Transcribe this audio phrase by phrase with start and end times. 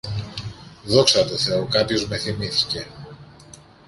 [0.83, 2.87] Δόξα τω θεώ, κάποιος με θυμήθηκε